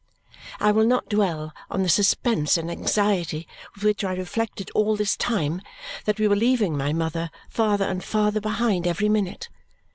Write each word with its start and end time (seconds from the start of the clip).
I 0.59 0.71
will 0.71 0.87
not 0.87 1.09
dwell 1.09 1.53
on 1.69 1.83
the 1.83 1.87
suspense 1.87 2.57
and 2.57 2.71
anxiety 2.71 3.47
with 3.75 3.83
which 3.83 4.03
I 4.03 4.15
reflected 4.15 4.71
all 4.73 4.95
this 4.95 5.15
time 5.15 5.61
that 6.05 6.19
we 6.19 6.27
were 6.27 6.35
leaving 6.35 6.75
my 6.75 6.91
mother 6.91 7.29
farther 7.51 7.85
and 7.85 8.03
farther 8.03 8.41
behind 8.41 8.87
every 8.87 9.09
minute. 9.09 9.47